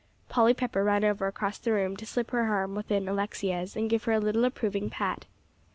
[0.29, 4.05] Polly Pepper ran over across the room to slip her arm within Alexia's, and give
[4.05, 5.27] her a little approving pat.